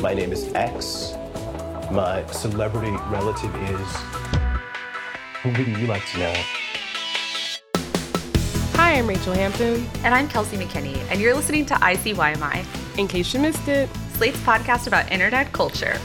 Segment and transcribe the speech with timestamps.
[0.00, 1.14] My name is X.
[1.90, 3.96] My celebrity relative is.
[5.42, 6.34] Who wouldn't you like to know?
[8.74, 9.88] Hi, I'm Rachel Hampton.
[10.04, 13.88] And I'm Kelsey McKinney, and you're listening to ICYMI, In case you missed it.
[14.12, 15.98] Slate's podcast about internet culture.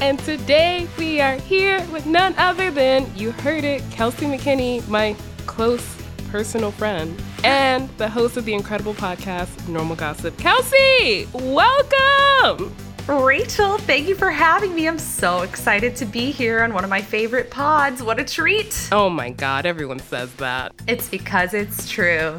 [0.00, 5.16] And today we are here with none other than, you heard it, Kelsey McKinney, my
[5.46, 5.96] close
[6.30, 10.36] personal friend, and the host of the incredible podcast, Normal Gossip.
[10.36, 12.74] Kelsey, welcome!
[13.10, 14.86] Rachel, thank you for having me.
[14.86, 18.04] I'm so excited to be here on one of my favorite pods.
[18.04, 18.88] What a treat!
[18.92, 20.72] Oh my god, everyone says that.
[20.86, 22.38] It's because it's true.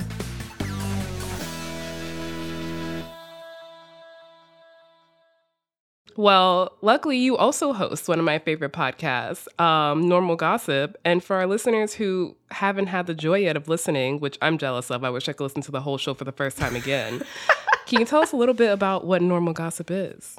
[6.16, 10.96] Well, luckily, you also host one of my favorite podcasts, um, Normal Gossip.
[11.04, 14.90] And for our listeners who haven't had the joy yet of listening, which I'm jealous
[14.90, 17.24] of, I wish I could listen to the whole show for the first time again.
[17.88, 20.38] Can you tell us a little bit about what Normal Gossip is?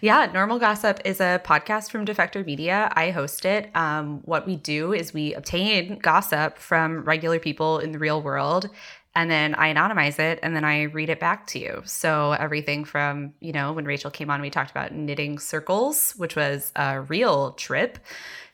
[0.00, 2.90] Yeah, Normal Gossip is a podcast from Defector Media.
[2.94, 3.70] I host it.
[3.74, 8.70] Um, what we do is we obtain gossip from regular people in the real world
[9.16, 11.80] and then I anonymize it and then I read it back to you.
[11.86, 16.36] So everything from, you know, when Rachel came on, we talked about knitting circles, which
[16.36, 17.98] was a real trip,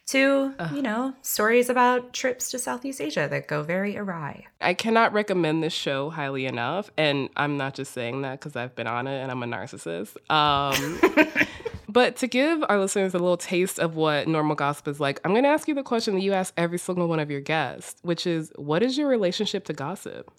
[0.07, 4.47] to, uh, you know, stories about trips to Southeast Asia that go very awry.
[4.61, 6.91] I cannot recommend this show highly enough.
[6.97, 10.17] And I'm not just saying that because I've been on it and I'm a narcissist.
[10.31, 11.01] Um,
[11.93, 15.33] But to give our listeners a little taste of what normal gossip is like, I'm
[15.33, 18.01] going to ask you the question that you ask every single one of your guests,
[18.01, 20.31] which is what is your relationship to gossip?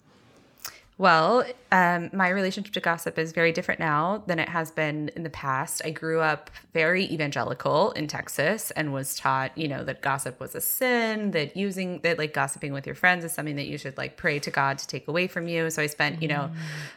[0.96, 5.24] Well, um, my relationship to gossip is very different now than it has been in
[5.24, 5.82] the past.
[5.84, 10.54] I grew up very evangelical in Texas and was taught, you know, that gossip was
[10.54, 13.96] a sin, that using that like gossiping with your friends is something that you should
[13.98, 15.68] like pray to God to take away from you.
[15.68, 16.52] So I spent, you know,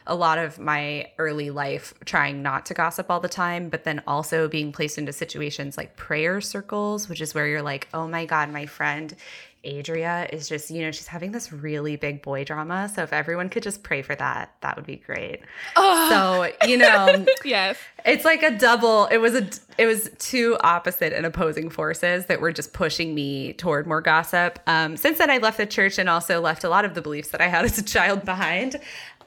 [0.06, 4.00] a lot of my early life trying not to gossip all the time, but then
[4.06, 8.26] also being placed into situations like prayer circles, which is where you're like, oh my
[8.26, 9.16] God, my friend
[9.64, 12.90] Adria is just, you know, she's having this really big boy drama.
[12.94, 15.40] So if everyone could just pray for that, that would be great.
[15.76, 16.08] Oh.
[16.10, 17.76] So, you know, yes.
[18.04, 19.06] It's like a double.
[19.06, 23.52] It was a it was two opposite and opposing forces that were just pushing me
[23.54, 24.60] toward more gossip.
[24.66, 27.30] Um, since then I left the church and also left a lot of the beliefs
[27.30, 28.80] that I had as a child behind.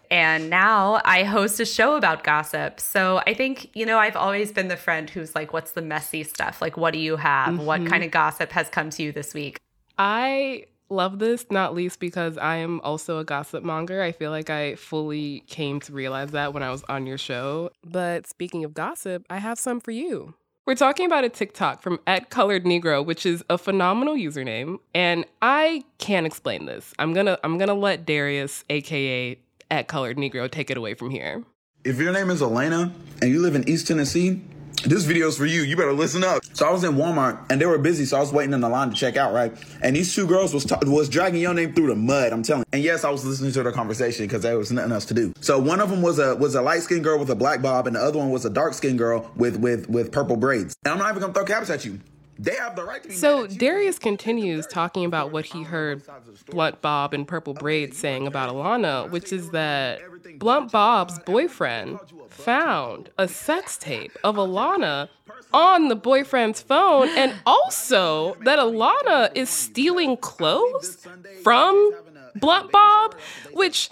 [0.09, 2.81] And now I host a show about gossip.
[2.81, 6.23] So I think, you know, I've always been the friend who's like, what's the messy
[6.23, 6.61] stuff?
[6.61, 7.53] Like, what do you have?
[7.53, 7.65] Mm-hmm.
[7.65, 9.57] What kind of gossip has come to you this week?
[9.97, 14.01] I love this, not least because I am also a gossip monger.
[14.01, 17.71] I feel like I fully came to realize that when I was on your show.
[17.83, 20.35] But speaking of gossip, I have some for you.
[20.67, 25.25] We're talking about a TikTok from at Colored Negro, which is a phenomenal username, and
[25.41, 26.93] I can't explain this.
[26.99, 29.39] I'm gonna I'm gonna let Darius, aka
[29.71, 31.43] at Colored Negro, take it away from here.
[31.83, 34.41] If your name is Elena and you live in East Tennessee,
[34.83, 35.61] this video's for you.
[35.61, 36.43] You better listen up.
[36.53, 38.69] So I was in Walmart and they were busy, so I was waiting in the
[38.69, 39.53] line to check out, right?
[39.81, 42.33] And these two girls was ta- was dragging your name through the mud.
[42.33, 42.61] I'm telling.
[42.61, 42.65] You.
[42.73, 45.33] And yes, I was listening to their conversation because there was nothing else to do.
[45.41, 47.87] So one of them was a was a light skinned girl with a black bob,
[47.87, 50.75] and the other one was a dark skinned girl with with with purple braids.
[50.85, 51.99] And I'm not even gonna throw caps at you.
[52.39, 56.01] They have the right to be So Darius continues talking about what he heard
[56.49, 60.01] Blunt Bob and Purple Braids saying about Alana, which is that
[60.39, 61.99] Blunt Bob's boyfriend
[62.43, 65.09] found a sex tape of Alana
[65.53, 71.05] on the boyfriend's phone, and also that Alana is stealing clothes
[71.43, 71.91] from
[72.35, 73.15] Blunt Bob,
[73.53, 73.89] which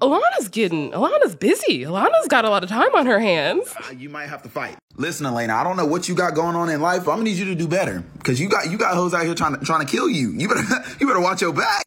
[0.00, 1.82] Alana's getting, Alana's busy.
[1.82, 3.74] Alana's got a lot of time on her hands.
[3.96, 4.76] You might have to fight.
[4.96, 7.04] Listen, Elena, I don't know what you got going on in life.
[7.04, 9.24] But I'm gonna need you to do better because you got you got hoes out
[9.24, 10.30] here trying to trying to kill you.
[10.32, 10.62] You better
[11.00, 11.84] you better watch your back.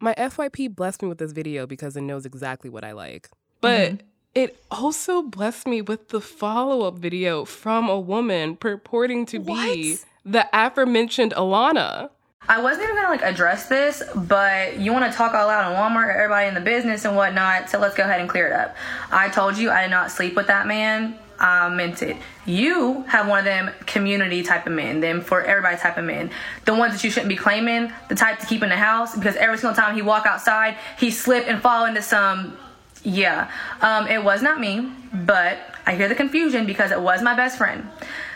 [0.00, 3.28] My FYP blessed me with this video because it knows exactly what I like,
[3.60, 3.92] but.
[3.92, 4.06] Mm-hmm.
[4.34, 9.74] It also blessed me with the follow up video from a woman purporting to what?
[9.74, 12.10] be the aforementioned Alana.
[12.48, 15.78] I wasn't even gonna like address this, but you want to talk all out in
[15.78, 17.70] Walmart, everybody in the business and whatnot.
[17.70, 18.74] So let's go ahead and clear it up.
[19.12, 21.18] I told you I did not sleep with that man.
[21.38, 22.16] I meant it.
[22.46, 26.30] You have one of them community type of men, them for everybody type of men.
[26.64, 29.36] The ones that you shouldn't be claiming, the type to keep in the house because
[29.36, 32.56] every single time he walk outside, he slip and fall into some
[33.04, 33.50] Yeah,
[33.80, 37.58] um, it was not me, but I hear the confusion because it was my best
[37.58, 37.88] friend.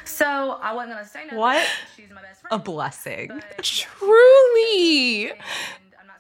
[0.05, 1.39] So I wasn't gonna say nothing.
[1.39, 1.67] What?
[1.97, 2.53] She's my best friend.
[2.53, 2.65] A friend.
[2.65, 3.43] blessing.
[3.63, 5.33] Truly.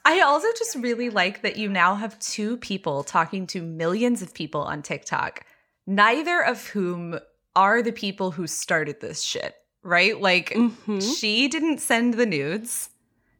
[0.04, 4.32] I also just really like that you now have two people talking to millions of
[4.34, 5.44] people on TikTok,
[5.86, 7.18] neither of whom
[7.56, 10.20] are the people who started this shit, right?
[10.20, 11.18] Like, Mhm.
[11.18, 12.90] she didn't send the nudes.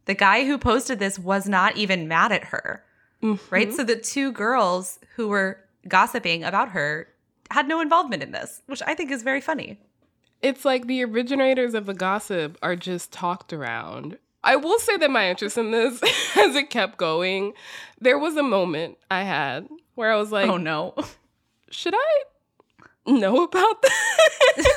[0.07, 2.83] The guy who posted this was not even mad at her,
[3.23, 3.69] right?
[3.69, 3.71] Mm-hmm.
[3.73, 5.59] So the two girls who were
[5.89, 7.09] gossiping about her
[7.51, 9.79] had no involvement in this, which I think is very funny.
[10.43, 14.19] It's like the originators of the gossip are just talked around.
[14.45, 16.03] I will say that my interest in this,
[16.37, 17.55] as it kept going,
[18.01, 20.95] there was a moment I had where I was like, oh no.
[21.71, 22.23] should I
[23.07, 24.67] know about this?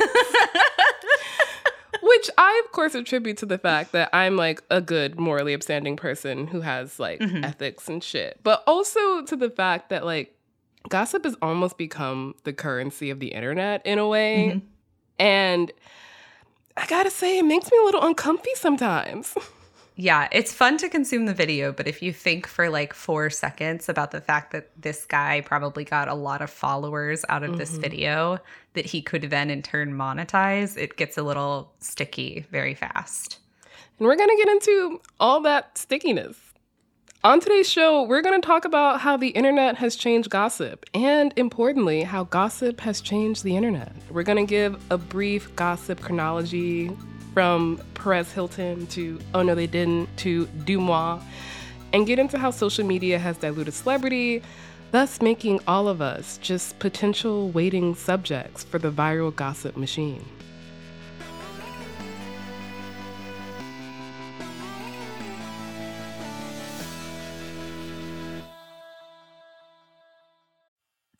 [2.09, 5.95] Which I, of course, attribute to the fact that I'm like a good, morally upstanding
[5.95, 7.43] person who has like mm-hmm.
[7.43, 8.39] ethics and shit.
[8.41, 10.35] But also to the fact that like
[10.87, 14.53] gossip has almost become the currency of the internet in a way.
[14.55, 14.65] Mm-hmm.
[15.19, 15.71] And
[16.75, 19.35] I gotta say, it makes me a little uncomfy sometimes.
[20.01, 23.89] Yeah, it's fun to consume the video, but if you think for like four seconds
[23.89, 27.73] about the fact that this guy probably got a lot of followers out of this
[27.73, 27.81] mm-hmm.
[27.81, 28.39] video
[28.73, 33.39] that he could then in turn monetize, it gets a little sticky very fast.
[33.97, 36.37] And we're going to get into all that stickiness.
[37.21, 41.33] On today's show, we're going to talk about how the internet has changed gossip and,
[41.35, 43.91] importantly, how gossip has changed the internet.
[44.09, 46.89] We're going to give a brief gossip chronology
[47.33, 51.21] from Perez Hilton to Oh No They Didn't to DeuxMoi
[51.91, 54.41] and get into how social media has diluted celebrity,
[54.91, 60.25] thus making all of us just potential waiting subjects for the viral gossip machine.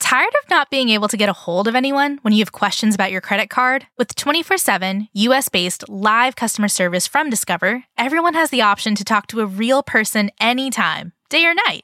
[0.09, 2.95] Tired of not being able to get a hold of anyone when you have questions
[2.95, 3.85] about your credit card?
[3.95, 9.03] With 24 7 US based live customer service from Discover, everyone has the option to
[9.03, 11.83] talk to a real person anytime, day or night.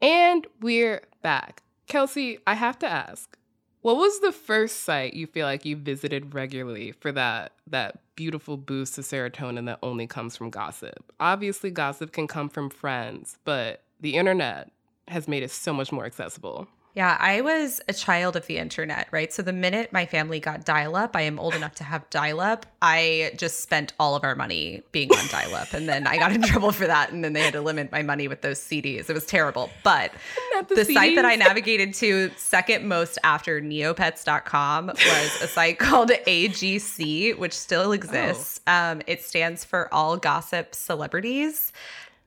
[0.00, 1.62] And we're back.
[1.88, 3.36] Kelsey, I have to ask,
[3.82, 8.56] what was the first site you feel like you visited regularly for that that beautiful
[8.56, 11.12] boost to serotonin that only comes from gossip?
[11.18, 14.70] Obviously, gossip can come from friends, but the internet
[15.08, 16.68] has made it so much more accessible.
[16.98, 19.32] Yeah, I was a child of the internet, right?
[19.32, 22.40] So the minute my family got dial up, I am old enough to have dial
[22.40, 22.66] up.
[22.82, 25.72] I just spent all of our money being on dial up.
[25.74, 27.12] And then I got in trouble for that.
[27.12, 29.08] And then they had to limit my money with those CDs.
[29.08, 29.70] It was terrible.
[29.84, 30.12] But
[30.54, 35.78] Not the the site that I navigated to second most after neopets.com was a site
[35.78, 38.60] called AGC, which still exists.
[38.66, 41.72] Um, it stands for All Gossip Celebrities.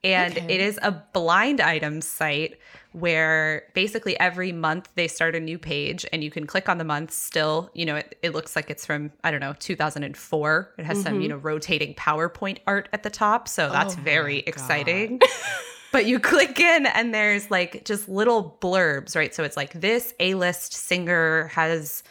[0.01, 0.56] And Okay.
[0.56, 2.58] it is a blind items site
[2.94, 6.84] where basically every month they start a new page and you can click on the
[6.84, 7.70] month still.
[7.74, 11.22] You know it, it looks like it's from i don't know 2004 it has some
[11.22, 13.48] you know rotating powerpoint art at the top.
[13.48, 14.02] So that's Mm-hmm.
[14.02, 15.22] Oh very exciting.
[15.94, 19.36] But you click in and there's like just little blurbs right?
[19.36, 22.02] So it's like this a-list singer has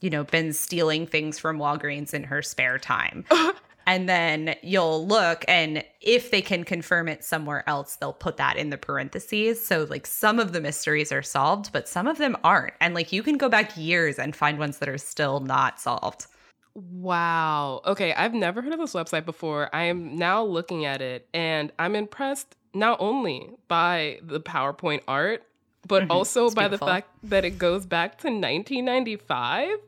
[0.00, 3.24] you know been stealing things from walgreens in her spare time
[3.86, 8.56] and then you'll look and if they can confirm it somewhere else they'll put that
[8.56, 12.36] in the parentheses so like some of the mysteries are solved but some of them
[12.44, 15.80] aren't and like you can go back years and find ones that are still not
[15.80, 16.26] solved
[16.74, 17.80] Wow.
[17.86, 19.74] Okay, I've never heard of this website before.
[19.74, 25.42] I am now looking at it and I'm impressed not only by the PowerPoint art,
[25.88, 26.46] but also Mm-hmm.
[26.48, 26.86] It's by beautiful.
[26.86, 29.78] the fact that it goes back to 1995.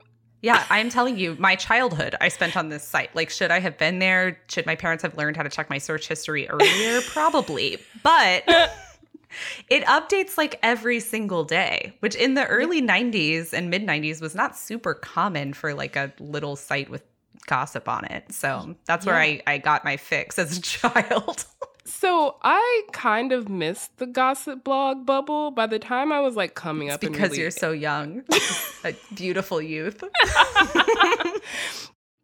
[0.42, 3.14] Yeah i'm telling you my childhood i spent on this site.
[3.14, 4.38] Like should i have been there?
[4.48, 7.00] Should my parents have learned how to check my search history earlier?
[7.08, 7.78] Probably.
[8.02, 8.44] But
[9.70, 14.34] it updates like every single day, which in the early 90s and mid 90s was
[14.34, 17.02] not super common for like a little site with
[17.46, 18.32] gossip on it.
[18.32, 21.44] So that's where I, I got my fix as a child.
[21.88, 26.54] So I kind of missed the gossip blog bubble by the time I was like
[26.54, 27.00] coming it's up.
[27.00, 28.24] because really- you're so young,
[28.84, 30.02] a beautiful youth.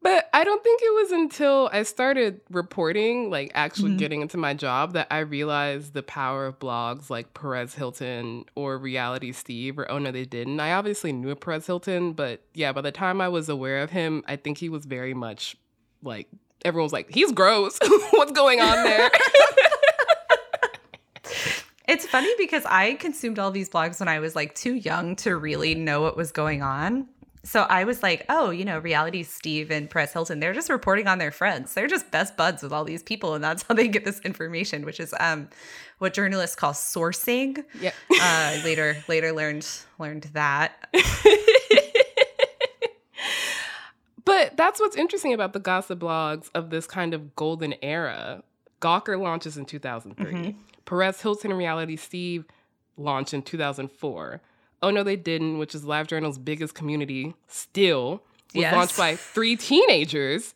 [0.02, 3.98] But I don't think it was until I started reporting, like actually Mhm.
[3.98, 8.76] getting into my job, that I realized the power of blogs like Perez Hilton or
[8.76, 10.60] Reality Steve or Oh No They Didn't.
[10.60, 13.92] I obviously knew of Perez Hilton, but yeah, by the time I was aware of
[13.92, 15.56] him, I think he was very much
[16.02, 16.28] like
[16.66, 17.78] everyone was like, he's gross.
[18.10, 19.10] What's going on there?
[21.86, 25.36] It's funny because I consumed all these blogs when I was like too young to
[25.36, 27.08] really know what was going on.
[27.42, 31.06] So I was like, oh, you know, reality Steve and Perez Hilton, they're just reporting
[31.06, 31.74] on their friends.
[31.74, 33.34] They're just best buds with all these people.
[33.34, 35.48] And that's how they get this information, which is um
[35.98, 37.64] what journalists call sourcing.
[37.78, 37.92] yeah.
[38.10, 40.72] Uh, later later learned learned that.
[44.24, 48.42] But that's what's interesting about the gossip blogs of this kind of golden era.
[48.80, 50.32] Gawker launches in 2003.
[50.32, 50.54] Mhm.
[50.84, 52.44] Perez Hilton and Reality Steve
[52.96, 54.40] launched in 2004.
[54.82, 58.22] Oh No They Didn't, which is LiveJournal's biggest community still,
[58.54, 58.74] was Yes.
[58.74, 60.54] launched by three teenagers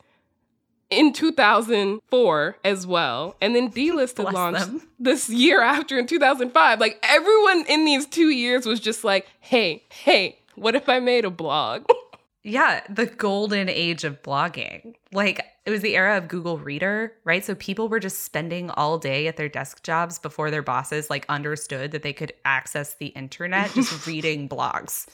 [0.91, 3.37] in 2004 as well.
[3.41, 4.83] And then Dlisted launched them.
[4.99, 6.81] this year after in 2005.
[6.81, 11.25] Like everyone in these two years was just like, hey, hey, what if I made
[11.25, 11.85] a blog?
[12.45, 14.95] Yeah, the golden age of blogging.
[15.13, 17.45] Like it was the era of Google Reader, right?
[17.45, 21.27] So people were just spending all day at their desk jobs before their bosses like
[21.29, 25.07] understood that they could access the internet just reading blogs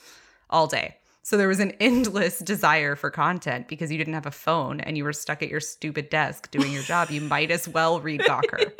[0.49, 0.95] all day.
[1.23, 4.95] So there was an endless desire for content because you didn't have a phone and
[4.95, 7.09] you were stuck at your stupid desk doing your job.
[7.09, 8.71] You might as well read Gawker.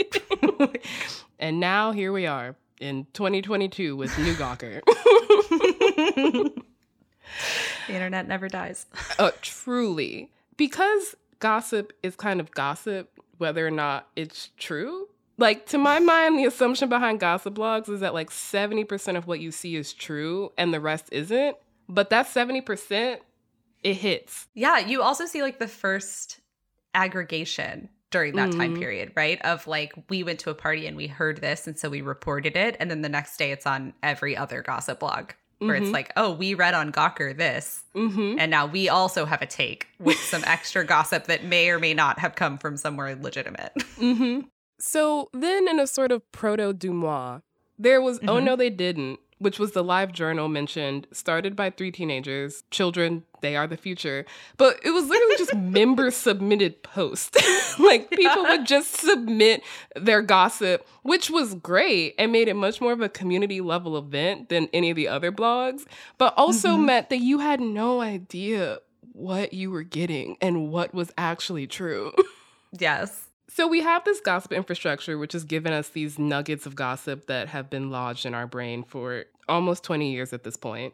[1.40, 4.82] And now here we are in 2022 with New Gawker.
[7.88, 8.86] the internet never dies.
[9.20, 10.32] uh, truly.
[10.58, 15.08] Because gossip is kind of gossip, whether or not it's true.
[15.38, 19.42] Like, to my mind, the assumption behind gossip blogs is that like 70% of what
[19.42, 21.58] you see is true and the rest isn't.
[21.90, 23.18] But that 70%,
[23.84, 24.48] it hits.
[24.54, 26.40] Yeah, you also see like the first
[26.94, 28.80] aggregation during that time Mhm.
[28.80, 29.42] period, right?
[29.42, 32.56] Of like we went to a party and we heard this and so we reported
[32.56, 35.82] it and then the next day it's on every other gossip blog where Mhm.
[35.84, 38.40] it's like, "Oh, we read on Gawker this Mm-hmm.
[38.40, 41.94] and now we also have a take with some extra gossip that may or may
[41.94, 44.42] not have come from somewhere legitimate." Mm-hmm.
[44.80, 47.42] So then, in a sort of proto DeuxMoi,
[47.80, 48.44] there was Oh Mhm.
[48.44, 53.56] No They Didn't, which was the live journal mentioned, started by three teenagers, children, they
[53.56, 54.26] are the future.
[54.58, 57.38] But it was literally just member submitted posts.
[57.80, 59.62] like people would just submit
[59.96, 64.50] their gossip, which was great and made it much more of a community level event
[64.50, 65.86] than any of the other blogs,
[66.18, 66.86] but also Mhm.
[66.86, 68.80] meant that you had no idea
[69.14, 72.12] what you were getting and what was actually true.
[72.78, 73.22] yes.
[73.48, 77.48] So we have this gossip infrastructure, which has given us these nuggets of gossip that
[77.50, 80.94] have been lodged in our brain for almost 20 years at this point.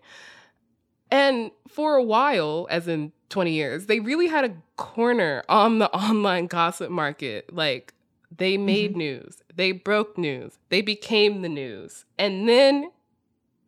[1.10, 5.90] And for a while, as in 20 years, they really had a corner on the
[5.96, 7.54] online gossip market.
[7.54, 7.94] Like
[8.36, 9.00] they made mm-hmm.
[9.00, 12.06] news, they broke news, they became the news.
[12.18, 12.92] And then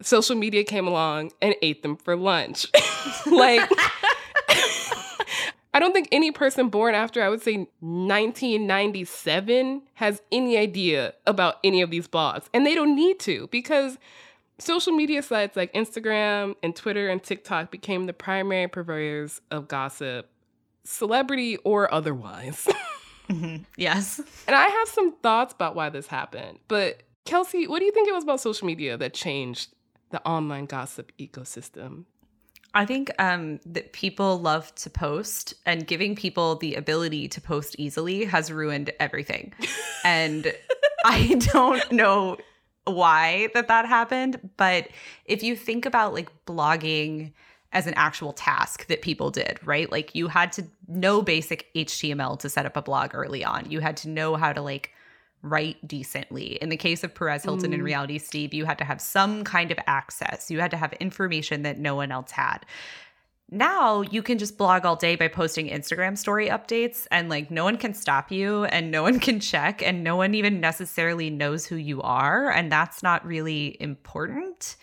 [0.02, 2.68] social media came along and ate them for lunch.
[3.32, 3.70] like,
[5.74, 11.56] I don't think any person born after, I would say 1997, has any idea about
[11.64, 12.46] any of these blogs.
[12.54, 13.98] And they don't need to because
[14.60, 20.30] social media sites like Instagram and Twitter and TikTok became the primary purveyors of gossip,
[20.84, 22.68] celebrity or otherwise.
[23.30, 23.64] Mhm.
[23.78, 24.20] Yes.
[24.48, 26.60] and I have some thoughts about why this happened.
[26.68, 29.74] But Kelsey, what do you think it was about social media that changed
[30.10, 32.04] the online gossip ecosystem?
[32.74, 37.78] I think um, that people love to post, and giving people the ability to post
[37.80, 39.54] easily has ruined everything.
[40.04, 40.54] and
[41.06, 42.36] I don't know
[42.86, 44.90] why that that happened, but
[45.26, 47.32] if you think about like blogging
[47.72, 49.92] as an actual task that people did, right?
[49.92, 53.70] Like you had to know basic HTML to set up a blog early on.
[53.70, 54.92] You had to know how to like
[55.42, 56.58] write decently.
[56.62, 57.86] In the case of Perez Hilton and Mm.
[57.86, 60.50] Reality Steve, you had to have some kind of access.
[60.50, 62.60] You had to have information that no one else had.
[63.54, 67.64] Now you can just blog all day by posting Instagram story updates and like no
[67.64, 71.64] one can stop you and no one can check and no one even necessarily knows
[71.68, 74.76] who you are and that's not really important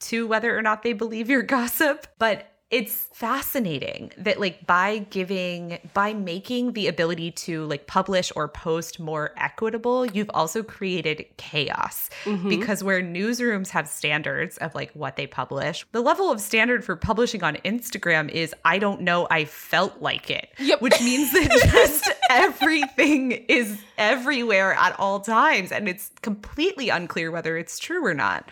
[0.00, 2.06] to whether or not they believe your gossip.
[2.18, 8.48] But it's fascinating that like by giving by making the ability to like publish or
[8.48, 12.48] post more equitable you've also created chaos mm-hmm.
[12.48, 16.96] because where newsrooms have standards of like what they publish the level of standard for
[16.96, 20.82] publishing on instagram is i don't know i felt like it yep.
[20.82, 27.56] which means that just everything is everywhere at all times and it's completely unclear whether
[27.56, 28.50] it's true or not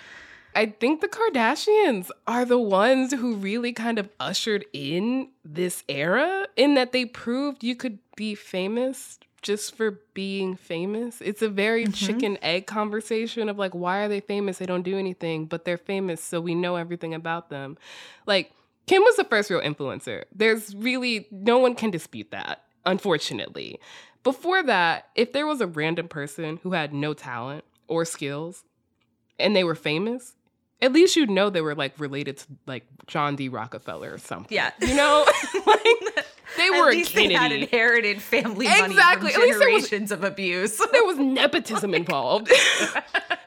[0.55, 6.47] I think the Kardashians are the ones who really kind of ushered in this era
[6.57, 11.21] in that they proved you could be famous just for being famous.
[11.21, 11.93] It's a very mm-hmm.
[11.93, 14.59] chicken egg conversation of like, why are they famous?
[14.59, 17.77] They don't do anything, but they're famous, so we know everything about them.
[18.27, 18.53] Like,
[18.87, 20.25] Kim was the first real influencer.
[20.35, 23.79] There's really no one can dispute that, unfortunately.
[24.23, 28.65] Before that, if there was a random person who had no talent or skills
[29.39, 30.35] and they were famous,
[30.85, 33.49] at least you'd know they were like related to like John D.
[33.49, 34.55] Rockefeller or something.
[34.55, 34.71] Yeah.
[34.81, 35.27] You know?
[35.67, 36.27] like
[36.59, 37.35] they were at least Kennedy.
[37.35, 39.33] They had inherited family exactly.
[39.33, 40.77] money from generations was, of abuse.
[40.93, 42.53] there was nepotism involved.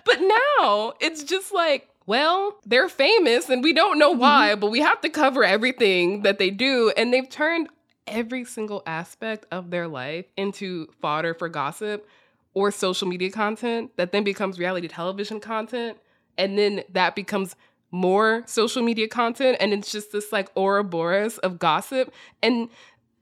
[0.04, 4.60] but now it's just like, well, they're famous and we don't know why, mm-hmm.
[4.60, 6.92] but we have to cover everything that they do.
[6.98, 7.70] And they've turned
[8.08, 12.08] every single aspect of their life into fodder for gossip
[12.56, 15.98] or social media content that then becomes reality television content
[16.38, 17.56] and then that becomes
[17.90, 22.14] more social media content and it's just this like Ouroboros of gossip
[22.44, 22.70] and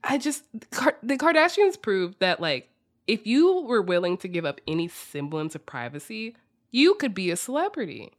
[0.04, 2.70] I just the Kardashians proved that like
[3.08, 6.36] if you were willing to give up any semblance of privacy,
[6.72, 8.12] you could be a celebrity.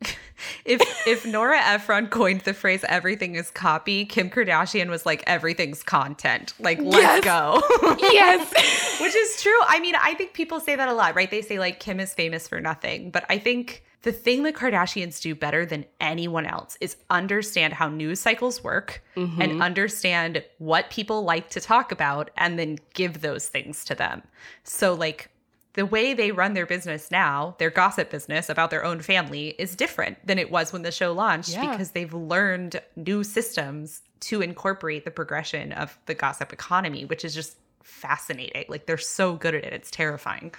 [0.64, 5.82] if if Nora Ephron coined the phrase everything is copy, Kim Kardashian was like everything's
[5.82, 6.52] content.
[6.58, 7.24] Like let's yes.
[7.24, 7.62] go.
[8.00, 9.00] yes.
[9.00, 9.58] Which is true.
[9.66, 11.30] I mean, I think people say that a lot, right?
[11.30, 15.20] They say like Kim is famous for nothing, but I think the thing the Kardashians
[15.20, 19.40] do better than anyone else is understand how news cycles work mm-hmm.
[19.40, 24.22] and understand what people like to talk about and then give those things to them.
[24.62, 25.30] So, like,
[25.72, 29.74] the way they run their business now, their gossip business about their own family, is
[29.74, 31.70] different than it was when the show launched yeah.
[31.70, 37.34] because they've learned new systems to incorporate the progression of the gossip economy, which is
[37.34, 38.66] just fascinating.
[38.68, 40.52] Like, they're so good at it, it's terrifying.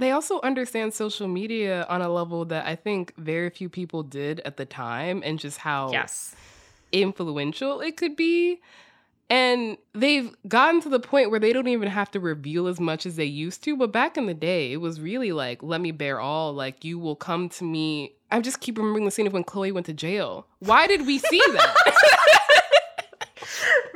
[0.00, 4.40] They also understand social media on a level that I think very few people did
[4.40, 6.34] at the time and just how yes.
[6.90, 8.62] influential it could be.
[9.28, 13.04] And they've gotten to the point where they don't even have to reveal as much
[13.04, 13.76] as they used to.
[13.76, 16.54] But back in the day, it was really like, let me bear all.
[16.54, 18.14] Like, you will come to me.
[18.30, 20.46] I just keep remembering the scene of when Khloe went to jail.
[20.60, 22.16] Why did we see that?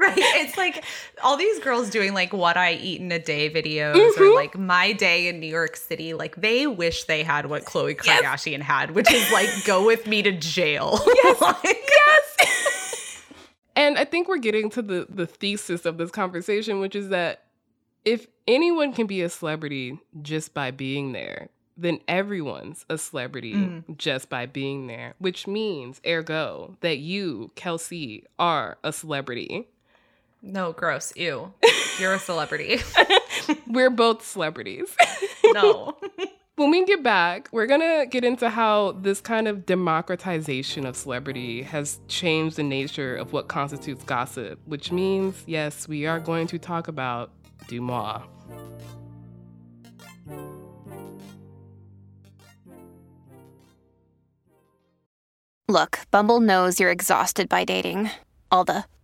[0.04, 0.16] right.
[0.16, 0.84] It's like
[1.22, 4.22] all these girls doing like what I eat in a day videos mm-hmm.
[4.22, 6.14] or like my day in New York City.
[6.14, 8.66] Like they wish they had what Khloe Kardashian yes.
[8.66, 11.00] had, which is like go with me to jail.
[11.24, 11.40] Yes.
[11.40, 13.22] like, yes.
[13.76, 17.44] and I think we're getting to the the thesis of this conversation, which is that
[18.04, 23.96] if anyone can be a celebrity just by being there, then everyone's a celebrity mm.
[23.96, 29.68] just by being there, which means, ergo, that you, Kelsey, are a celebrity.
[30.46, 31.10] No, gross.
[31.16, 31.54] Ew.
[31.98, 32.80] You're a celebrity.
[33.66, 34.94] We're both celebrities.
[35.46, 35.96] no.
[36.56, 40.96] when we get back, we're going to get into how this kind of democratization of
[40.96, 46.46] celebrity has changed the nature of what constitutes gossip, which means, yes, we are going
[46.48, 47.30] to talk about
[47.68, 48.22] DeuxMoi.
[55.68, 58.10] Look, Bumble knows you're exhausted by dating.
[58.50, 58.84] All the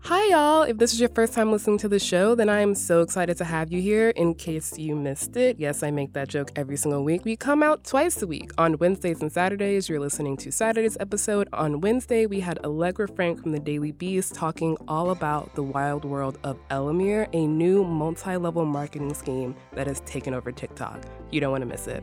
[0.00, 0.62] Hi, y'all.
[0.62, 3.36] If this is your first time listening to the show, then I am so excited
[3.38, 4.10] to have you here.
[4.10, 7.26] In case you missed it, yes, I make that joke every single week.
[7.26, 8.52] We come out twice a week.
[8.56, 11.48] On Wednesdays and Saturdays, you're listening to Saturday's episode.
[11.52, 16.06] On Wednesday, we had Allegra Frank from the Daily Beast talking all about the wild
[16.06, 21.02] world of Elamir, a new multi level marketing scheme that has taken over TikTok.
[21.30, 22.02] You don't want to miss it.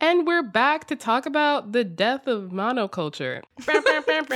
[0.00, 3.42] And we're back to talk about the death of monoculture.
[3.60, 3.86] Finally.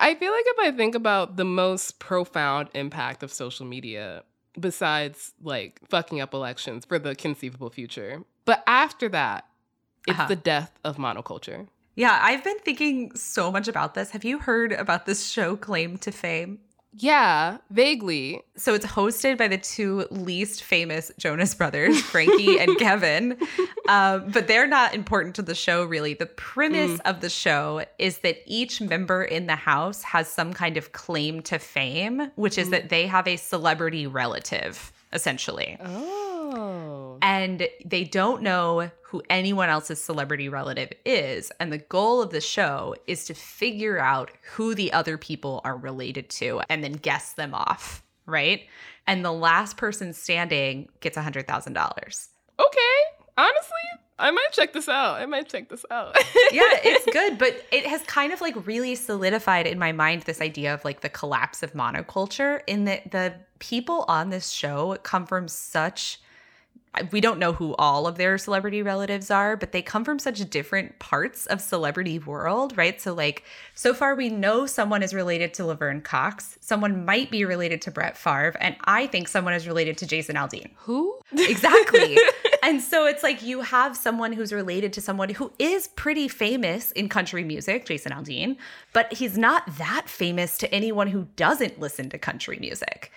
[0.00, 4.24] I feel like if I think about the most profound impact of social media,
[4.58, 9.46] besides like fucking up elections for the conceivable future, but after that,
[10.06, 10.28] it's uh-huh.
[10.28, 11.68] the death of monoculture.
[11.94, 14.10] Yeah, I've been thinking so much about this.
[14.10, 16.58] Have you heard about this show, Claim to Fame?
[16.96, 18.40] Yeah, vaguely.
[18.56, 23.36] So it's hosted by the two least famous Jonas brothers, Frankie and Kevin.
[23.88, 26.14] Um, but they're not important to the show, really.
[26.14, 27.00] The premise mm.
[27.04, 31.42] of the show is that each member in the house has some kind of claim
[31.42, 32.72] to fame, which is mm.
[32.72, 35.76] that they have a celebrity relative, essentially.
[35.84, 36.33] Oh.
[36.54, 37.18] Oh.
[37.22, 41.50] And they don't know who anyone else's celebrity relative is.
[41.60, 45.76] And the goal of the show is to figure out who the other people are
[45.76, 48.62] related to and then guess them off, right?
[49.06, 52.28] And the last person standing gets $100,000.
[52.58, 52.80] Okay.
[53.36, 55.20] Honestly, I might check this out.
[55.20, 56.16] I might check this out.
[56.52, 60.40] yeah, it's good, but it has kind of like really solidified in my mind this
[60.40, 65.26] idea of like the collapse of monoculture in that the people on this show come
[65.26, 66.20] from such
[67.10, 70.48] we don't know who all of their celebrity relatives are, but they come from such
[70.50, 73.00] different parts of celebrity world, right?
[73.00, 77.44] So like so far we know someone is related to Laverne Cox, someone might be
[77.44, 80.70] related to Brett Favre, and I think someone is related to Jason Aldean.
[80.76, 81.18] Who?
[81.54, 82.16] Exactly.
[82.62, 86.90] and so it's like you have someone who's related to someone who is pretty famous
[86.92, 88.56] in country music, Jason Aldean,
[88.92, 93.12] but he's not that famous to anyone who doesn't listen to country music.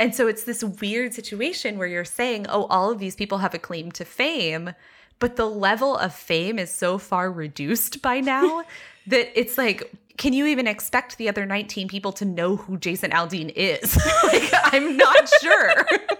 [0.00, 3.52] And so it's this weird situation where you're saying, oh, all of these people have
[3.52, 4.72] a claim to fame,
[5.18, 8.64] but the level of fame is so far reduced by now
[9.06, 13.10] that it's like, can you even expect the other 19 people to know who Jason
[13.10, 13.94] Aldean is?
[14.24, 15.86] like, I'm not sure.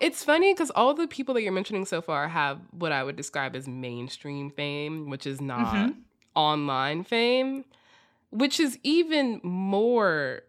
[0.00, 3.14] It's funny because all the people that you're mentioning so far have what I would
[3.14, 6.00] describe as mainstream fame, which is not mm-hmm.
[6.34, 7.64] online fame,
[8.30, 10.42] which is even more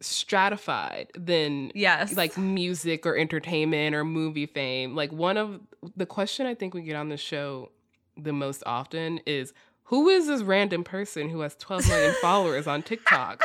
[0.00, 2.16] stratified than yes.
[2.16, 4.94] like music or entertainment or movie fame.
[4.94, 5.60] Like one of
[5.94, 7.70] the question i think we get on the show
[8.16, 9.52] the most often is
[9.84, 13.44] who is this random person who has 12 million followers on tiktok?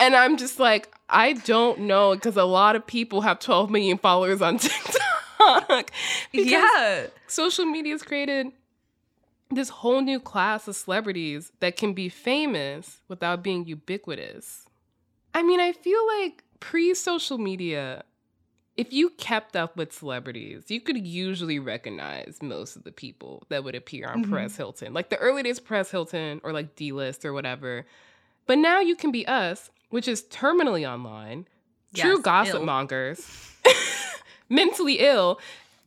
[0.00, 3.98] And i'm just like i don't know because a lot of people have 12 million
[3.98, 5.92] followers on tiktok.
[6.32, 7.06] Yeah.
[7.26, 8.48] social media has created
[9.50, 14.66] this whole new class of celebrities that can be famous without being ubiquitous
[15.34, 18.04] I mean, I feel like pre social media,
[18.76, 23.64] if you kept up with celebrities, you could usually recognize most of the people that
[23.64, 24.32] would appear on mm-hmm.
[24.32, 24.94] Perez Hilton.
[24.94, 27.86] Like the early days Perez Hilton or like D list or whatever.
[28.46, 31.46] But now you can be us, which is terminally online,
[31.92, 32.64] yes, true gossip Ill.
[32.64, 33.54] mongers,
[34.48, 35.38] mentally ill,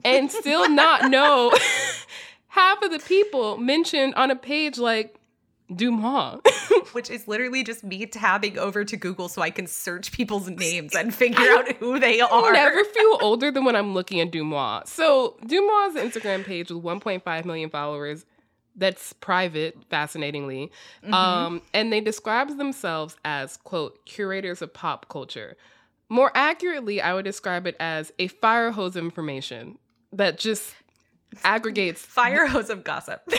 [0.03, 1.51] and still not know
[2.47, 5.15] half of the people mentioned on a page like
[5.69, 6.45] DeuxMoi.
[6.91, 10.95] Which is literally just me tabbing over to Google so I can search people's names
[10.95, 12.51] and figure out who they are.
[12.51, 14.87] I never feel older than when I'm looking at DeuxMoi.
[14.87, 18.25] So DeuxMoi's Instagram page with 1.5 million followers.
[18.75, 20.71] That's private, fascinatingly.
[21.03, 21.13] Mm-hmm.
[21.13, 25.55] Um, and they describe themselves as, quote, curators of pop culture.
[26.09, 29.77] More accurately, I would describe it as a fire hose of information
[30.11, 30.75] that just
[31.43, 33.21] aggregates fire hose of gossip.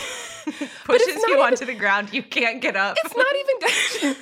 [0.84, 2.12] Pushes you even, onto the ground.
[2.12, 2.96] You can't get up.
[3.04, 3.26] It's not
[4.04, 4.16] even.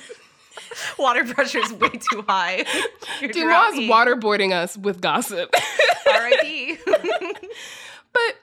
[0.97, 2.65] Water pressure is way too high.
[3.21, 5.53] DeuxMoi's waterboarding us with gossip.
[6.07, 6.77] R.I.P.
[8.11, 8.35] but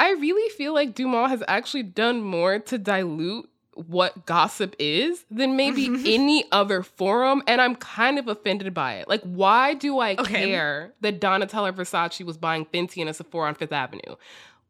[0.00, 3.48] I really feel like DeuxMoi has actually done more to dilute
[3.86, 9.08] what gossip is than maybe any other forum, and I'm kind of offended by it.
[9.08, 10.46] Like, why do I okay.
[10.46, 14.16] care that Donatella Versace was buying Fenty in a Sephora on Fifth Avenue?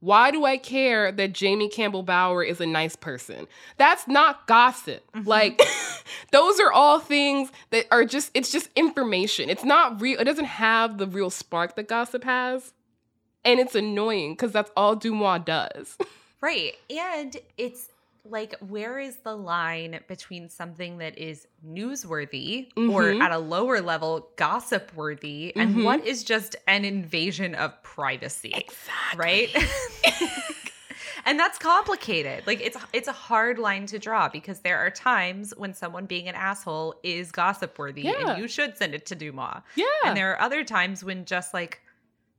[0.00, 3.48] Why do I care that Jamie Campbell Bower is a nice person?
[3.78, 5.10] That's not gossip.
[5.12, 5.26] Mm-hmm.
[5.28, 5.60] Like,
[6.30, 9.50] those are all things that are just, it's just information.
[9.50, 12.72] It's not real, it doesn't have the real spark that gossip has.
[13.44, 15.96] And it's annoying because that's all DeuxMoi does.
[16.40, 16.74] Right.
[16.88, 17.88] And it's
[18.30, 22.90] like where is the line between something that is newsworthy mm-hmm.
[22.90, 25.84] or at a lower level gossip worthy and mm-hmm.
[25.84, 29.16] what is just an invasion of privacy exactly.
[29.16, 29.56] right
[31.26, 35.52] and that's complicated like it's it's a hard line to draw because there are times
[35.56, 38.30] when someone being an asshole is gossip worthy yeah.
[38.30, 41.54] and you should send it to DeuxMoi yeah and there are other times when just
[41.54, 41.80] like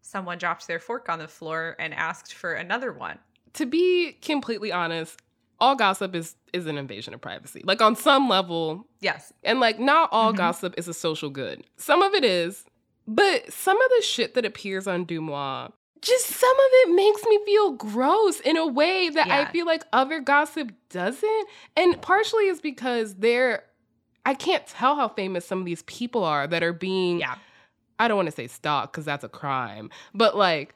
[0.02, 3.18] someone dropped their fork on the floor and asked for another one
[3.54, 5.22] to be completely honest
[5.62, 7.62] all gossip is is an invasion of privacy.
[7.64, 9.34] Like on some level, yes.
[9.44, 10.38] And like not all mm-hmm.
[10.38, 11.64] gossip is a social good.
[11.78, 12.66] Some of it is,
[13.08, 17.40] but some of the shit that appears on DeuxMoi, just some of it makes me
[17.46, 19.40] feel gross in a way that yeah.
[19.40, 21.48] I feel like other gossip doesn't.
[21.76, 23.64] And partially is because they're
[24.26, 27.36] I can't tell how famous some of these people are that are being yeah.
[28.00, 30.74] I don't want to say stalked because that's a crime, but like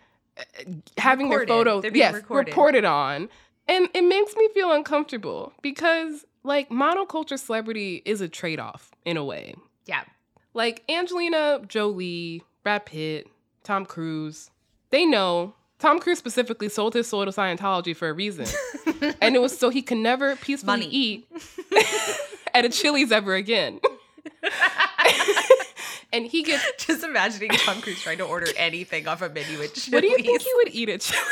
[0.98, 1.50] having recorded.
[1.50, 2.50] their photo yes, recorded.
[2.50, 3.30] reported on
[3.67, 9.15] And it makes me feel uncomfortable because, like, monoculture celebrity is a trade off in
[9.17, 9.56] a way.
[9.86, 10.04] Yeah.
[10.54, 13.28] Like, Angelina Jolie, Brad Pitt,
[13.63, 14.49] Tom Cruise,
[14.89, 18.45] they know Tom Cruise specifically sold his soul to Scientology for a reason.
[19.21, 20.89] and it was so he can never peacefully Money.
[20.89, 21.28] eat
[22.54, 23.80] at a Chili's ever again.
[26.13, 29.73] and he gets Just imagining Tom Cruise trying to order anything off a menu at
[29.73, 29.91] Chili's.
[29.91, 31.23] what do you think he would eat at Chili's?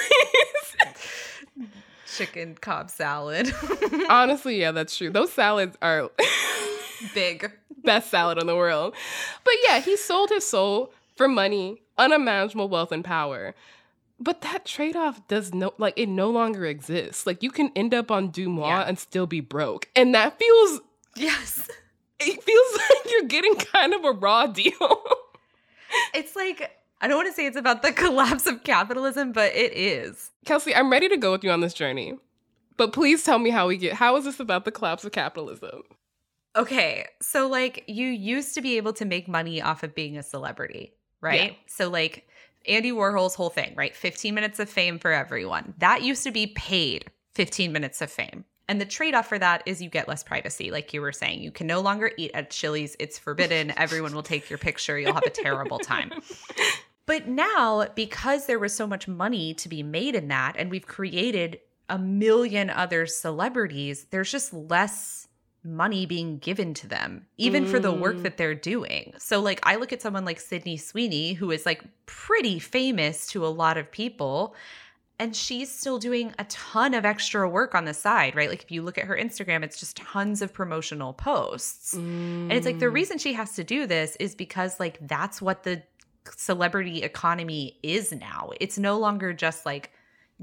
[2.16, 3.54] Chicken Cobb salad.
[4.10, 5.10] Honestly, yeah, that's true.
[5.12, 6.10] Those salads are
[7.14, 7.52] Big.
[7.84, 8.94] best salad in the world.
[9.44, 13.56] But yeah, he sold his soul for money, unimaginable wealth and power.
[14.20, 17.26] But that trade-off does no like it no longer exists.
[17.26, 18.82] Like you can end up on DeuxMoi Yeah.
[18.84, 19.90] and still be broke.
[19.96, 20.82] And that feels
[21.16, 21.68] Yes.
[22.20, 25.04] it feels like you're getting kind of a raw deal.
[26.14, 26.72] It's like,
[27.02, 30.32] I don't want to say it's about the collapse of capitalism, but it is.
[30.46, 32.14] Kelsey, I'm ready to go with you on this journey.
[32.78, 35.82] But please tell me how we get how is this about the collapse of capitalism?
[36.56, 37.06] Okay.
[37.22, 40.94] So, like, you used to be able to make money off of being a celebrity,
[41.22, 41.52] right?
[41.52, 41.58] Yeah.
[41.68, 42.28] So, like,
[42.68, 43.96] Andy Warhol's whole thing, right?
[43.96, 45.74] 15 minutes of fame for everyone.
[45.80, 48.46] That used to be paid 15 minutes of fame.
[48.68, 50.72] And the trade off for that is you get less privacy.
[50.72, 52.96] Like you were saying, you can no longer eat at Chili's.
[53.00, 53.74] It's forbidden.
[53.78, 54.98] Everyone will take your picture.
[54.98, 56.12] You'll have a terrible time.
[57.12, 60.88] But now, because there was so much money to be made in that, and we've
[60.88, 65.28] created a million other celebrities, there's just less
[65.62, 68.24] money being given to them, even for the work mm.
[68.24, 69.14] that they're doing.
[69.18, 73.46] So, like, I look at someone like Sydney Sweeney, who is like pretty famous to
[73.46, 74.56] a lot of people,
[75.20, 78.50] and she's still doing a ton of extra work on the side, right?
[78.50, 81.94] Like, if you look at her Instagram, it's just tons of promotional posts.
[82.50, 82.94] And it's like the mm.
[82.94, 85.84] reason she has to do this is because, like, that's what the
[86.36, 88.52] celebrity economy is now.
[88.60, 89.92] It's no longer just like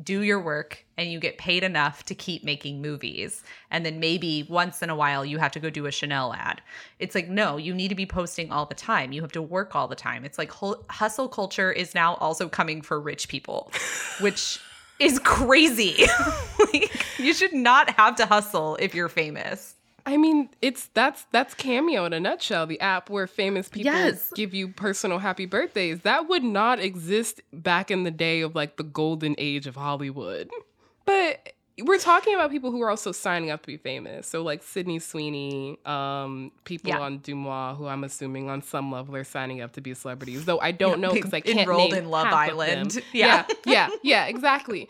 [0.03, 3.43] do your work and you get paid enough to keep making movies.
[3.71, 6.63] And then maybe once in a while you have to go do a Chanel ad.
[6.99, 9.13] It's like, no, you need to be posting all the time.
[9.13, 10.25] You have to work all the time.
[10.25, 10.53] It's like
[10.89, 13.73] hustle culture is now also coming for rich people,
[14.21, 14.61] which
[15.01, 16.05] is crazy.
[16.73, 19.75] like, you should not have to hustle if you're famous.
[20.09, 24.33] I mean, it's that's that's Cameo in a nutshell, the app where famous people Yes.
[24.35, 26.01] give you personal happy birthdays.
[26.01, 30.49] That would not exist back in the day of like the golden age of Hollywood.
[31.05, 34.27] But we're talking about people who are also signing up to be famous.
[34.27, 37.01] So like Sydney Sweeney, um, people Yeah.
[37.01, 40.45] on DeuxMoi, who I'm assuming on some level are signing up to be celebrities.
[40.47, 42.61] Though I don't know because I can't enrolled name in Love half of them.
[42.79, 43.03] Island.
[43.13, 43.55] Yeah, Yeah.
[43.67, 44.89] yeah, yeah, exactly.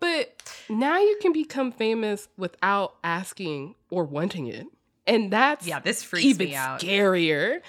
[0.00, 0.34] But
[0.68, 4.66] now you can become famous without asking or wanting it.
[5.06, 6.80] And that's Yeah, this freaks even me out.
[6.80, 7.60] scarier.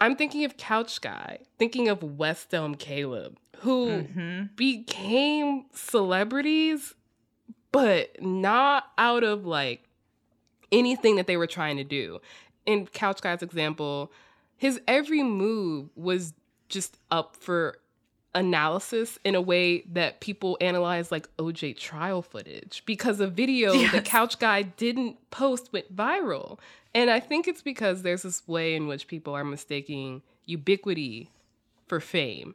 [0.00, 4.42] I'm thinking of Couch Guy, thinking of West Elm Caleb, who Mm-hmm.
[4.56, 6.94] became celebrities,
[7.72, 9.84] but not out of like
[10.70, 12.20] anything that they were trying to do.
[12.66, 14.12] In Couch Guy's example,
[14.56, 16.34] his every move was
[16.68, 17.78] just up for
[18.36, 24.00] analysis in a way that people analyze like OJ trial footage because a video the
[24.00, 26.58] couch guy didn't post went viral.
[26.94, 31.30] And I think it's because there's this way in which people are mistaking ubiquity
[31.88, 32.54] for fame.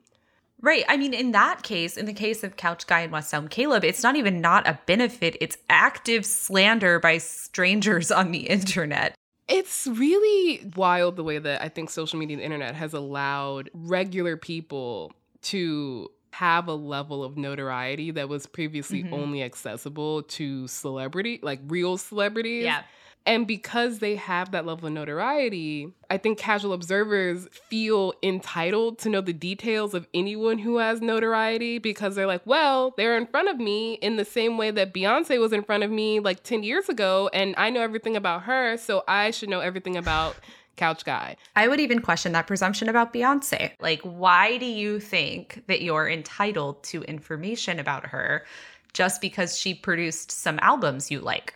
[0.62, 0.86] Right.
[0.88, 3.84] I mean, in that case, in the case of Couch Guy and West Elm Caleb,
[3.84, 5.36] it's not even not a benefit.
[5.41, 9.15] It's active slander by strangers on the internet.
[9.48, 13.72] It's really wild the way that I think social media and the internet has allowed
[13.74, 15.12] regular people
[15.43, 19.12] to have a level of notoriety that was previously Mhm.
[19.13, 22.63] only accessible to celebrity, like real celebrities.
[22.63, 22.84] Yeah.
[23.23, 29.10] And because they have that level of notoriety, I think casual observers feel entitled to
[29.10, 33.47] know the details of anyone who has notoriety because they're like, well, they're in front
[33.47, 36.63] of me in the same way that Beyonce was in front of me like 10
[36.63, 40.36] years ago, and I know everything about her, so I should know everything about
[40.82, 41.36] Couch Guy.
[41.56, 43.72] I would even question that presumption about Beyonce.
[43.80, 48.48] Like, why do you think that you're entitled to information about her
[48.91, 51.54] just because she produced some albums you like?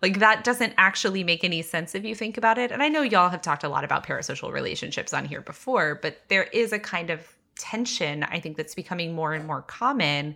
[0.00, 2.72] Like, that doesn't actually make any sense if you think about it.
[2.72, 6.22] And I know y'all have talked a lot about parasocial relationships on here before, but
[6.28, 7.20] there is a kind of
[7.56, 10.34] tension, I think, that's becoming more and more common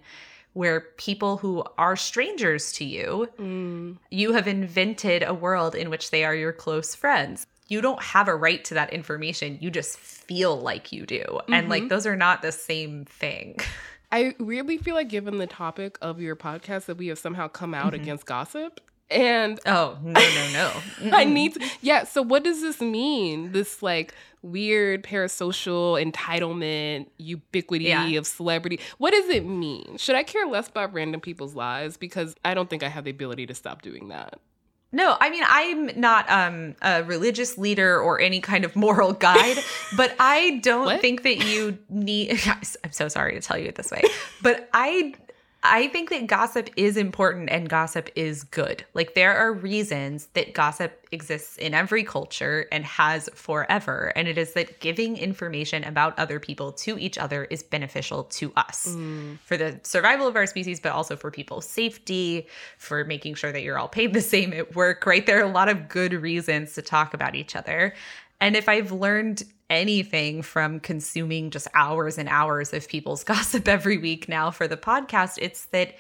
[0.52, 3.96] where people who are strangers to you mm.
[4.10, 7.46] you have invented a world in which they are your close friends.
[7.68, 9.58] You don't have a right to that information.
[9.60, 11.40] You just feel like you do.
[11.48, 11.88] And like mm-hmm.
[11.88, 13.58] those are not the same thing.
[14.12, 17.74] I really feel like, given the topic of your podcast, that we have somehow come
[17.74, 18.02] out mm-hmm.
[18.02, 18.80] against gossip.
[19.08, 21.12] And oh, no, no, no.
[21.16, 22.04] I need to, yeah.
[22.04, 23.52] So, what does this mean?
[23.52, 28.06] This like weird parasocial entitlement, ubiquity yeah.
[28.10, 28.80] of celebrity.
[28.98, 29.96] What does it mean?
[29.96, 31.96] Should I care less about random people's lives?
[31.96, 34.40] Because I don't think I have the ability to stop doing that.
[34.96, 39.58] No, I mean I'm not um, a religious leader or any kind of moral guide,
[39.94, 42.40] but I don't think that you need.
[42.82, 44.02] I'm so sorry to tell you it this way,
[44.40, 45.12] but I
[45.68, 48.84] I think that gossip is important and gossip is good.
[48.94, 54.12] Like there are reasons that gossip exists in every culture and has forever.
[54.16, 58.52] And it is that giving information about other people to each other is beneficial to
[58.56, 59.38] us mm.
[59.40, 62.46] for the survival of our species, but also for people's safety,
[62.78, 65.26] for making sure that you're all paid the same at work, right?
[65.26, 67.94] There are a lot of good reasons to talk about each other.
[68.40, 73.98] And if I've learned anything from consuming just hours and hours of people's gossip every
[73.98, 75.94] week now for the podcast, it's that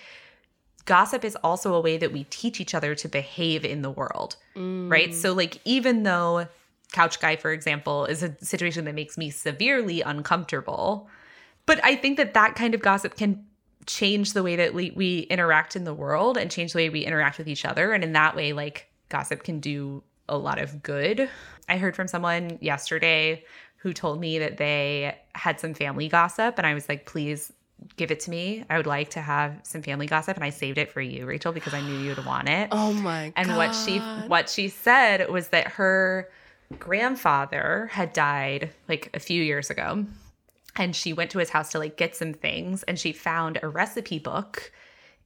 [0.84, 4.36] gossip is also a way that we teach each other to behave in the world,
[4.54, 4.90] mm.
[4.90, 5.14] right?
[5.14, 6.46] So, like, even though
[6.92, 11.08] Couch Guy, for example, is a situation that makes me severely uncomfortable,
[11.66, 13.44] but I think that that kind of gossip can
[13.86, 17.04] change the way that we, we interact in the world and change the way we
[17.04, 17.92] interact with each other.
[17.92, 21.28] And in that way, like, gossip can do a lot of good.
[21.68, 23.44] I heard from someone yesterday
[23.76, 27.52] who told me that they had some family gossip, and I was like, please
[27.96, 28.64] give it to me.
[28.68, 31.52] I would like to have some family gossip, and I saved it for you, Rachel,
[31.52, 32.68] because I knew you would want it.
[32.72, 33.32] Oh my!
[33.36, 33.56] And God.
[33.56, 36.30] what she what she said was that her
[36.78, 40.06] grandfather had died like a few years ago,
[40.76, 43.68] and she went to his house to like get some things, and she found a
[43.68, 44.72] recipe book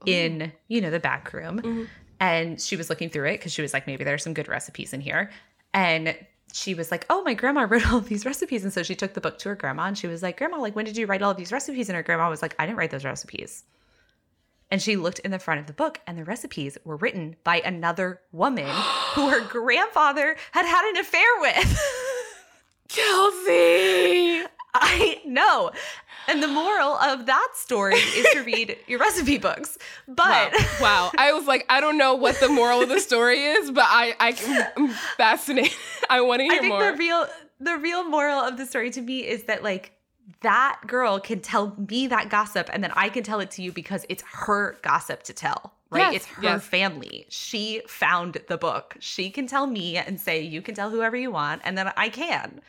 [0.06, 0.10] Ooh.
[0.10, 1.60] in you know the back room.
[1.60, 1.84] Mm-hmm.
[2.20, 4.92] And she was looking through it because she was like, maybe there's some good recipes
[4.92, 5.30] in here.
[5.72, 6.14] And
[6.52, 8.62] she was like, Oh, my grandma wrote all these recipes.
[8.62, 10.76] And so she took the book to her grandma and she was like, Grandma, like,
[10.76, 11.88] when did you write all of these recipes?
[11.88, 13.64] And her grandma was like, I didn't write those recipes.
[14.70, 17.60] And she looked in the front of the book, and the recipes were written by
[17.60, 18.68] another woman
[19.14, 21.80] who her grandfather had had an affair with.
[22.88, 24.44] Kelsey!
[24.74, 25.70] I know.
[26.28, 29.78] And the moral of that story is to read your recipe books.
[30.06, 30.70] But wow.
[30.80, 31.10] wow.
[31.18, 34.14] I was like, I don't know what the moral of the story is, but I,
[34.20, 34.28] I
[34.76, 35.76] am fascinated.
[36.10, 36.92] I want to hear I think more.
[36.92, 37.26] the real
[37.62, 39.92] the real moral of the story to me is that like
[40.40, 43.72] that girl can tell me that gossip and then I can tell it to you
[43.72, 45.74] because it's her gossip to tell.
[45.90, 46.12] Right?
[46.12, 46.64] Yes, it's her yes.
[46.64, 47.26] family.
[47.28, 48.96] She found the book.
[49.00, 52.08] She can tell me and say, you can tell whoever you want, and then I
[52.08, 52.60] can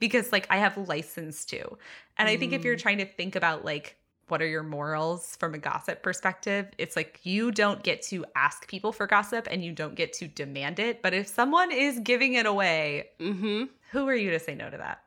[0.00, 1.78] because like I have license to.
[2.18, 2.28] And.
[2.28, 2.80] I think if you're mm.
[2.82, 3.96] trying to think about like
[4.28, 8.68] what are your morals from a gossip perspective, it's like you don't get to ask
[8.68, 11.02] people for gossip and you don't get to demand it.
[11.02, 13.64] But if someone is giving it away, mm-hmm.
[13.90, 15.02] who are you to say no to that?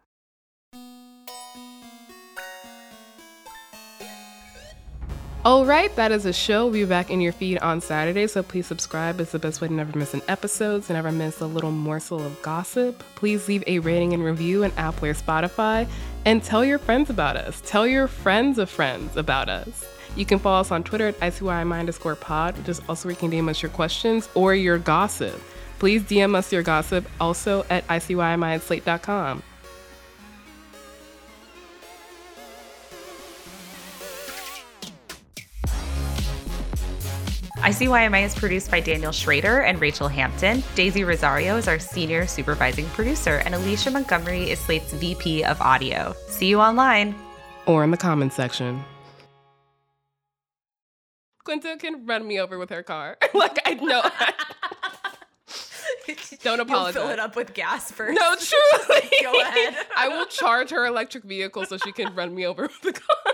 [5.45, 6.63] All right, that is a show.
[6.67, 9.19] We'll be back in your feed on Saturday, so please subscribe.
[9.19, 12.25] It's the best way to never miss an episode, to never miss a little morsel
[12.25, 13.03] of gossip.
[13.15, 15.85] Please leave a rating and review in Apple or Spotify,
[16.23, 17.61] and tell your friends about us.
[17.65, 19.85] Tell your friends of friends about us.
[20.15, 23.19] You can follow us on Twitter at ICYMI underscore pod, which is also where you
[23.19, 25.37] can DM us your questions or your gossip.
[25.77, 29.43] Please DM us your gossip also at ICYMI at slate.com.
[37.63, 40.61] ICYMI is produced by Daniel Schroeder and Rachel Hampton.
[40.75, 46.13] Daisy Rosario is our senior supervising producer, and Alicia Montgomery is Slate's VP of audio.
[46.27, 47.15] See you online
[47.65, 48.83] or in the comments section.
[51.45, 53.17] Quinta can run me over with her car.
[53.33, 54.03] like I know.
[56.43, 56.95] Don't apologize.
[56.95, 58.19] You'll fill it up with gas first.
[58.19, 59.09] No, truly.
[59.21, 59.77] Go ahead.
[59.95, 63.33] I will charge her electric vehicle so she can run me over with the car.